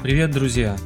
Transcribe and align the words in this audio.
Привет, 0.00 0.30
друзья! 0.30 0.76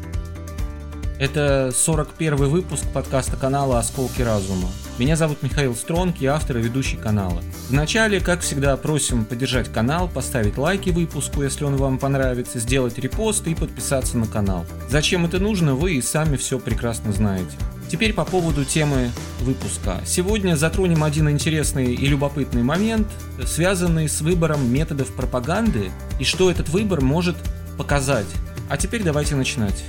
Это 1.18 1.70
41 1.70 2.34
выпуск 2.48 2.84
подкаста 2.94 3.36
канала 3.36 3.78
«Осколки 3.78 4.22
разума». 4.22 4.70
Меня 4.96 5.16
зовут 5.16 5.42
Михаил 5.42 5.76
Стронг, 5.76 6.16
я 6.16 6.34
автор 6.34 6.56
и 6.56 6.62
ведущий 6.62 6.96
канала. 6.96 7.42
Вначале, 7.68 8.20
как 8.20 8.40
всегда, 8.40 8.74
просим 8.78 9.26
поддержать 9.26 9.70
канал, 9.70 10.08
поставить 10.08 10.56
лайки 10.56 10.88
выпуску, 10.88 11.42
если 11.42 11.64
он 11.64 11.76
вам 11.76 11.98
понравится, 11.98 12.58
сделать 12.58 12.98
репост 12.98 13.46
и 13.46 13.54
подписаться 13.54 14.16
на 14.16 14.26
канал. 14.26 14.64
Зачем 14.88 15.26
это 15.26 15.38
нужно, 15.38 15.74
вы 15.74 15.96
и 15.96 16.02
сами 16.02 16.38
все 16.38 16.58
прекрасно 16.58 17.12
знаете. 17.12 17.52
Теперь 17.90 18.14
по 18.14 18.24
поводу 18.24 18.64
темы 18.64 19.10
выпуска. 19.40 20.00
Сегодня 20.06 20.56
затронем 20.56 21.04
один 21.04 21.28
интересный 21.28 21.94
и 21.94 22.06
любопытный 22.06 22.62
момент, 22.62 23.08
связанный 23.44 24.08
с 24.08 24.22
выбором 24.22 24.72
методов 24.72 25.14
пропаганды 25.14 25.90
и 26.18 26.24
что 26.24 26.50
этот 26.50 26.70
выбор 26.70 27.02
может 27.02 27.36
показать. 27.76 28.26
А 28.72 28.78
теперь 28.78 29.02
давайте 29.02 29.36
начинать. 29.36 29.84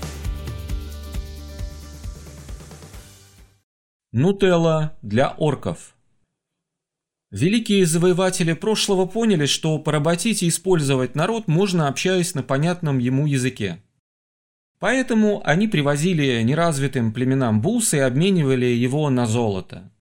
Нутелла 4.12 4.98
для 5.02 5.30
орков. 5.30 5.96
Великие 7.32 7.86
завоеватели 7.86 8.52
прошлого 8.52 9.06
поняли, 9.06 9.46
что 9.46 9.80
поработить 9.80 10.44
и 10.44 10.50
использовать 10.50 11.16
народ 11.16 11.48
можно, 11.48 11.88
общаясь 11.88 12.36
на 12.36 12.44
понятном 12.44 12.98
ему 12.98 13.26
языке. 13.26 13.82
Поэтому 14.80 15.42
они 15.46 15.70
привозили 15.70 16.42
неразвитым 16.42 17.14
племенам 17.14 17.62
бусы 17.62 17.96
и 17.96 18.02
обменивали 18.02 18.66
его 18.66 19.10
на 19.10 19.26
золото. 19.28 19.93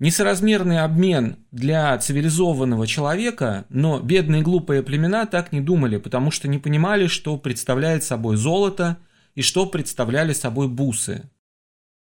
Несоразмерный 0.00 0.80
обмен 0.80 1.36
для 1.52 1.96
цивилизованного 1.96 2.86
человека, 2.86 3.64
но 3.68 4.00
бедные 4.00 4.42
глупые 4.42 4.82
племена 4.82 5.24
так 5.26 5.52
не 5.52 5.60
думали, 5.60 5.98
потому 5.98 6.32
что 6.32 6.48
не 6.48 6.58
понимали, 6.58 7.06
что 7.06 7.36
представляет 7.38 8.02
собой 8.02 8.36
золото 8.36 8.98
и 9.36 9.42
что 9.42 9.66
представляли 9.66 10.32
собой 10.32 10.68
бусы. 10.68 11.30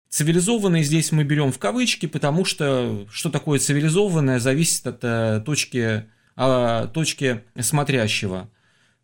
Цивилизованные 0.09 0.83
здесь 0.83 1.11
мы 1.11 1.23
берем 1.23 1.51
в 1.51 1.59
кавычки, 1.59 2.05
потому 2.07 2.43
что 2.43 3.07
что 3.09 3.29
такое 3.29 3.59
цивилизованное 3.59 4.39
зависит 4.39 4.85
от 4.87 4.99
э, 5.03 5.41
точки, 5.45 6.05
э, 6.35 6.87
точки 6.93 7.43
смотрящего. 7.59 8.49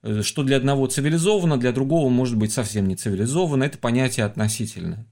Э, 0.02 0.22
что 0.22 0.44
для 0.44 0.58
одного 0.58 0.88
цивилизованно, 0.88 1.58
для 1.58 1.72
другого 1.72 2.09
может 2.09 2.38
быть 2.38 2.52
совсем 2.53 2.88
не 2.88 2.95
цивилизованно, 2.95 3.64
это 3.64 3.78
понятие 3.78 4.25
относительное. 4.25 5.06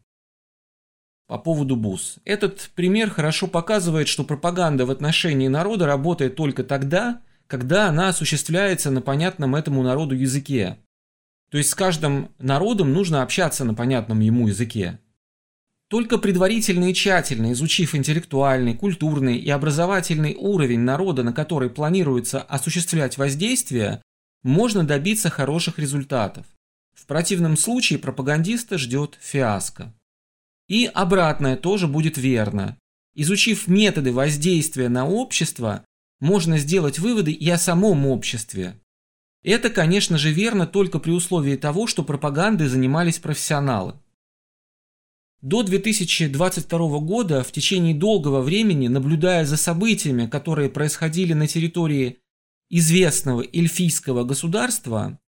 По 1.32 1.38
поводу 1.38 1.78
БУС. 1.78 2.18
Этот 2.26 2.72
пример 2.76 3.10
хорошо 3.10 3.48
показывает, 3.48 4.10
что 4.10 4.26
пропаганда 4.26 4.86
в 4.86 4.92
отношении 4.92 5.48
народа 5.48 5.86
работает 5.86 6.36
только 6.36 6.66
тогда, 6.66 7.22
когда 7.48 7.88
она 7.88 8.10
осуществляется 8.10 8.92
на 8.92 9.00
понятном 9.00 9.56
этому 9.56 9.82
народу 9.82 10.14
языке. 10.14 10.78
То 11.50 11.58
есть 11.58 11.70
с 11.70 11.74
каждым 11.74 12.32
народом 12.38 12.92
нужно 12.92 13.24
общаться 13.24 13.64
на 13.64 13.74
понятном 13.74 14.20
ему 14.20 14.50
языке. 14.50 15.00
Только 15.88 16.18
предварительно 16.18 16.90
и 16.90 16.94
тщательно 16.94 17.54
изучив 17.54 17.96
интеллектуальный, 17.96 18.76
культурный 18.76 19.38
и 19.38 19.50
образовательный 19.50 20.36
уровень 20.38 20.82
народа, 20.82 21.24
на 21.24 21.32
который 21.32 21.70
планируется 21.70 22.42
осуществлять 22.42 23.18
воздействие, 23.18 24.02
можно 24.44 24.84
добиться 24.84 25.30
хороших 25.30 25.80
результатов. 25.80 26.46
В 26.94 27.06
противном 27.06 27.56
случае 27.56 28.00
пропагандиста 28.00 28.78
ждет 28.78 29.18
фиаско. 29.22 29.94
И 30.72 30.86
обратное 30.86 31.58
тоже 31.58 31.86
будет 31.86 32.18
верно. 32.18 32.78
Изучив 33.14 33.68
методы 33.68 34.14
воздействия 34.14 34.88
на 34.88 35.06
общество, 35.06 35.86
можно 36.22 36.58
сделать 36.58 36.98
выводы 36.98 37.34
и 37.34 37.50
о 37.50 37.58
самом 37.58 38.08
обществе. 38.08 38.80
Это, 39.44 39.70
конечно 39.70 40.18
же, 40.18 40.32
верно 40.32 40.66
только 40.66 41.00
при 41.00 41.12
условии 41.12 41.58
того, 41.58 41.88
что 41.88 42.06
пропагандой 42.06 42.70
занимались 42.70 43.20
профессионалы. 43.20 43.96
До 45.42 45.62
2022 45.64 47.00
года 47.00 47.44
в 47.44 47.52
течение 47.52 47.94
долгого 47.94 48.40
времени, 48.40 48.88
наблюдая 48.88 49.44
за 49.44 49.58
событиями, 49.58 50.26
которые 50.26 50.70
происходили 50.70 51.34
на 51.34 51.48
территории 51.48 52.20
известного 52.70 53.42
эльфийского 53.42 54.24
государства, 54.24 55.20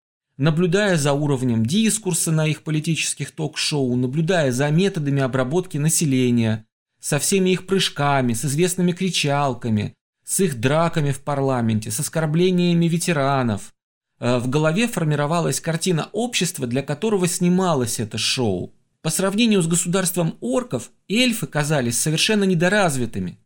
наблюдая 0.43 0.97
за 0.97 1.13
уровнем 1.13 1.65
дискурса 1.65 2.29
на 2.33 2.45
их 2.45 2.63
политических 2.63 3.31
ток-шоу, 3.31 3.95
наблюдая 3.95 4.51
за 4.51 4.69
методами 4.71 5.21
обработки 5.21 5.77
населения, 5.77 6.65
со 6.99 7.17
всеми 7.17 7.51
их 7.51 7.65
прыжками, 7.65 8.33
с 8.33 8.43
известными 8.43 8.91
кричалками, 8.91 9.93
с 10.25 10.41
их 10.41 10.59
драками 10.59 11.11
в 11.11 11.21
парламенте, 11.21 11.91
с 11.91 11.99
оскорблениями 12.01 12.87
ветеранов, 12.87 13.73
э, 14.19 14.37
в 14.37 14.49
голове 14.49 14.89
формировалась 14.89 15.61
картина 15.61 16.09
общества, 16.11 16.67
для 16.67 16.81
которого 16.81 17.25
снималось 17.25 18.01
это 18.01 18.17
шоу. 18.17 18.73
По 19.01 19.09
сравнению 19.09 19.61
с 19.61 19.67
государством 19.67 20.35
орков, 20.41 20.91
эльфы 21.07 21.47
казались 21.47 21.97
совершенно 21.97 22.43
недоразвитыми, 22.43 23.39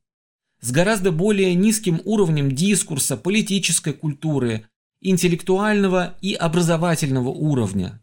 с 0.61 0.71
гораздо 0.71 1.11
более 1.11 1.53
низким 1.53 2.01
уровнем 2.05 2.51
дискурса, 2.51 3.17
политической 3.17 3.93
культуры, 3.93 4.65
интеллектуального 5.01 6.17
и 6.21 6.33
образовательного 6.33 7.29
уровня. 7.29 8.01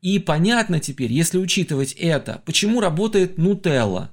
И 0.00 0.18
понятно 0.18 0.80
теперь, 0.80 1.12
если 1.12 1.38
учитывать 1.38 1.92
это, 1.92 2.42
почему 2.44 2.80
работает 2.80 3.38
Нутелла. 3.38 4.10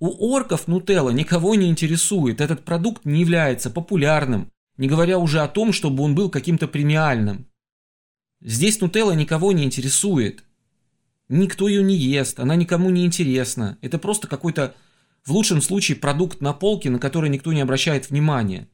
У 0.00 0.32
орков 0.32 0.68
Нутелла 0.68 1.10
никого 1.10 1.54
не 1.54 1.68
интересует, 1.68 2.40
этот 2.40 2.64
продукт 2.64 3.04
не 3.04 3.20
является 3.20 3.70
популярным, 3.70 4.50
не 4.76 4.88
говоря 4.88 5.18
уже 5.18 5.40
о 5.40 5.48
том, 5.48 5.72
чтобы 5.72 6.02
он 6.02 6.14
был 6.14 6.30
каким-то 6.30 6.66
премиальным. 6.66 7.46
Здесь 8.40 8.80
Нутелла 8.80 9.12
никого 9.12 9.52
не 9.52 9.64
интересует. 9.64 10.44
Никто 11.28 11.68
ее 11.68 11.82
не 11.82 11.96
ест, 11.96 12.40
она 12.40 12.56
никому 12.56 12.90
не 12.90 13.06
интересна. 13.06 13.78
Это 13.80 13.98
просто 13.98 14.28
какой-то 14.28 14.74
в 15.24 15.32
лучшем 15.32 15.62
случае 15.62 15.96
продукт 15.96 16.40
на 16.40 16.52
полке, 16.52 16.90
на 16.90 16.98
который 16.98 17.30
никто 17.30 17.52
не 17.52 17.62
обращает 17.62 18.10
внимания. 18.10 18.68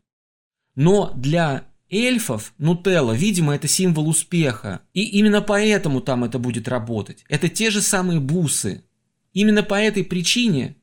Но 0.74 1.12
для 1.14 1.69
эльфов 1.90 2.54
Нутелла, 2.58 3.12
видимо, 3.12 3.54
это 3.54 3.68
символ 3.68 4.08
успеха. 4.08 4.80
И 4.94 5.02
именно 5.02 5.42
поэтому 5.42 6.00
там 6.00 6.24
это 6.24 6.38
будет 6.38 6.68
работать. 6.68 7.24
Это 7.28 7.48
те 7.48 7.70
же 7.70 7.82
самые 7.82 8.20
бусы. 8.20 8.84
Именно 9.32 9.62
по 9.62 9.74
этой 9.74 10.04
причине, 10.04 10.76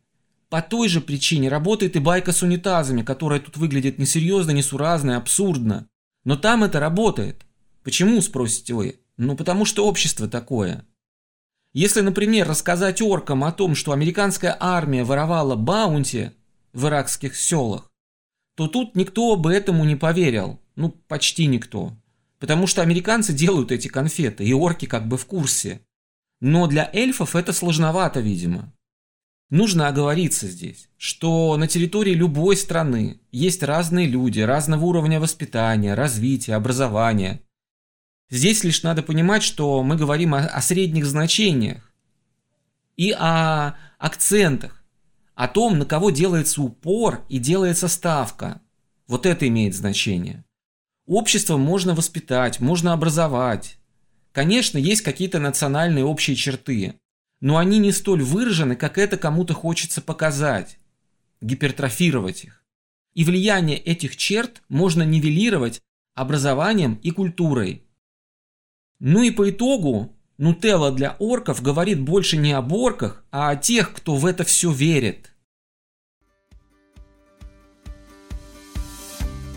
по 0.49 0.61
той 0.61 0.87
же 0.87 1.01
причине 1.01 1.49
работает 1.49 1.95
и 1.95 1.99
байка 1.99 2.31
с 2.31 2.41
унитазами, 2.43 3.01
которая 3.01 3.39
тут 3.39 3.57
выглядит 3.57 3.99
несерьезно, 3.99 4.51
несуразно, 4.51 5.17
абсурдно. 5.17 5.87
Но 6.23 6.35
там 6.35 6.63
это 6.63 6.79
работает. 6.79 7.45
Почему, 7.83 8.21
спросите 8.21 8.73
вы? 8.73 8.99
Ну, 9.17 9.35
потому 9.35 9.65
что 9.65 9.85
общество 9.85 10.27
такое. 10.27 10.85
Если, 11.73 12.01
например, 12.01 12.47
рассказать 12.47 13.01
оркам 13.01 13.43
о 13.43 13.51
том, 13.51 13.75
что 13.75 13.91
американская 13.91 14.55
армия 14.59 15.03
воровала 15.03 15.55
баунти 15.55 16.31
в 16.73 16.87
иракских 16.87 17.35
селах, 17.35 17.91
то 18.57 18.67
тут 18.67 18.97
никто 18.97 19.37
бы 19.37 19.53
этому 19.53 19.85
не 19.85 19.95
поверил. 19.95 20.59
Ну, 20.75 20.89
почти 21.07 21.45
никто. 21.45 21.93
Потому 22.39 22.67
что 22.67 22.81
американцы 22.81 23.31
делают 23.31 23.71
эти 23.71 23.87
конфеты, 23.87 24.43
и 24.43 24.51
орки 24.51 24.85
как 24.85 25.07
бы 25.07 25.17
в 25.17 25.25
курсе. 25.25 25.79
Но 26.41 26.67
для 26.67 26.89
эльфов 26.91 27.37
это 27.37 27.53
сложновато, 27.53 28.19
видимо. 28.19 28.73
Нужно 29.49 29.87
оговориться 29.87 30.47
здесь, 30.47 30.89
что 30.97 31.55
на 31.55 31.67
территории 31.69 32.13
любой 32.13 32.57
страны 32.57 33.21
есть 33.31 33.63
разные 33.63 34.07
люди, 34.07 34.41
разного 34.41 34.83
уровня 34.83 35.21
воспитания, 35.21 35.93
развития, 35.93 36.55
образования– 36.55 37.41
Здесь 38.29 38.63
лишь 38.63 38.83
надо 38.83 39.03
понимать, 39.03 39.41
что 39.41 39.83
мы 39.83 39.95
говорим 39.95 40.35
о, 40.35 40.39
о 40.39 40.61
средних 40.61 41.05
значениях 41.05 41.93
и 42.97 43.11
о 43.11 43.75
акцентах, 43.97 44.83
о 45.37 45.47
том, 45.47 45.77
на 45.77 45.85
кого 45.85 46.09
делается 46.09 46.63
упор 46.63 47.23
и 47.29 47.37
делается 47.37 47.87
ставка. 47.87 48.59
Вот 49.07 49.27
это 49.27 49.47
имеет 49.47 49.75
значение. 49.75 50.43
Общество 51.05 51.57
можно 51.57 51.93
воспитать, 51.93 52.59
можно 52.59 52.91
образовать. 52.91 53.77
Конечно, 54.31 54.79
есть 54.79 55.03
какие-то 55.03 55.39
национальные 55.39 56.03
общие 56.03 56.35
черты, 56.35 56.95
но 57.39 57.57
они 57.57 57.77
не 57.77 57.91
столь 57.91 58.23
выражены, 58.23 58.75
как 58.75 58.97
это 58.97 59.15
кому-то 59.15 59.53
хочется 59.53 60.01
показать, 60.01 60.79
гипертрофировать 61.39 62.43
их. 62.43 62.65
И 63.13 63.23
влияние 63.23 63.77
этих 63.77 64.17
черт 64.17 64.63
можно 64.69 65.03
нивелировать 65.03 65.81
образованием 66.15 66.95
и 67.03 67.11
культурой– 67.11 67.83
ну 68.99 69.21
и 69.21 69.31
по 69.31 69.49
итогу, 69.49 70.16
Нутелла 70.37 70.91
для 70.91 71.15
орков 71.17 71.63
говорит 71.63 71.99
больше 71.99 72.37
не 72.37 72.51
об 72.51 72.71
орках, 72.71 73.23
а 73.31 73.49
о 73.49 73.55
тех, 73.55 73.91
кто 73.93 74.15
в 74.15 74.25
это 74.25 74.43
все 74.43 74.71
верит. 74.71 75.33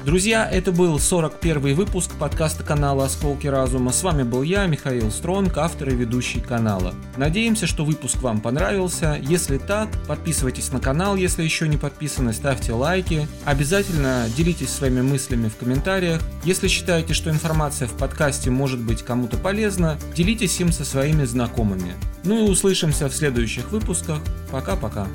Друзья, 0.05 0.49
это 0.51 0.73
был 0.73 0.99
41 0.99 1.75
выпуск 1.75 2.13
подкаста 2.19 2.65
канала 2.65 3.05
«Осколки 3.05 3.47
разума». 3.47 3.93
С 3.93 4.03
вами 4.03 4.23
был 4.23 4.43
я, 4.43 4.65
Михаил 4.65 5.11
Стронг, 5.11 5.59
автор 5.59 5.91
и 5.91 5.95
ведущий 5.95 6.41
канала. 6.41 6.95
Надеемся, 7.19 7.67
что 7.67 7.85
выпуск 7.85 8.17
вам 8.23 8.41
понравился. 8.41 9.19
Если 9.21 9.59
так, 9.59 9.91
подписывайтесь 10.09 10.73
на 10.73 10.81
канал, 10.81 11.17
если 11.17 11.43
еще 11.43 11.69
не 11.69 11.77
подписаны, 11.77 12.33
ставьте 12.33 12.73
лайки. 12.73 13.29
Обязательно 13.45 14.27
делитесь 14.35 14.71
своими 14.71 15.03
мыслями 15.03 15.51
в 15.51 15.59
комментариях. 15.59 16.23
Если 16.45 16.69
считаете, 16.69 17.13
что 17.13 17.29
информация 17.29 17.87
в 17.87 17.93
подкасте 17.93 18.49
может 18.49 18.81
быть 18.81 19.03
кому-то 19.03 19.37
полезна, 19.37 19.99
делитесь 20.17 20.59
им 20.61 20.73
со 20.73 20.87
своими 20.87 21.25
знакомыми. 21.25 21.93
Ну 22.25 22.47
и 22.47 22.51
услышимся 22.51 23.11
в 23.11 23.15
следующих 23.15 23.71
выпусках. 23.71 24.21
Пока-пока. 24.51 25.09